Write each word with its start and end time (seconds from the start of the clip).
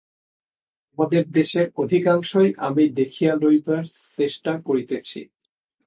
তোমাদের 0.87 1.23
দেশের 1.31 1.67
অধিকাংশই 1.77 2.49
আমি 2.67 2.83
দেখিয়া 2.99 3.33
লইবার 3.41 3.83
চেষ্টা 4.17 4.51
করিতেছি। 4.67 5.19